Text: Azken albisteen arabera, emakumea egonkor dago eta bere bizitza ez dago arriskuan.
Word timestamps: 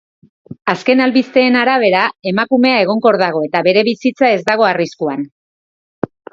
Azken 0.71 1.03
albisteen 1.05 1.57
arabera, 1.63 2.01
emakumea 2.33 2.81
egonkor 2.87 3.21
dago 3.25 3.45
eta 3.51 3.63
bere 3.71 3.87
bizitza 3.91 4.35
ez 4.41 4.43
dago 4.51 4.69
arriskuan. 4.73 5.25